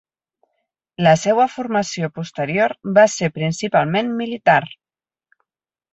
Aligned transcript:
La 1.07 1.11
seua 1.23 1.45
formació 1.57 2.09
posterior 2.17 2.75
va 2.97 3.07
ser 3.17 3.29
principalment 3.39 4.11
militar. 4.23 4.61